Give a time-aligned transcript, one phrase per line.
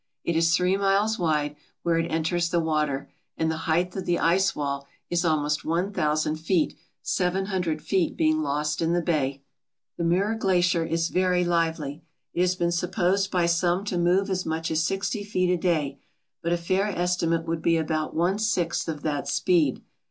[0.23, 4.17] It is three miles wide where it enters the water, and the height of the
[4.17, 9.43] ice wall is almost one thousand^feet, seven hundred feet being lost in the bay.
[9.97, 12.01] The Miiir Glacier is very lively.
[12.33, 15.99] It has been supposed by some to move as much as sixty feet a day,
[16.41, 19.83] but a fair estimate would be about one sixth of that speed.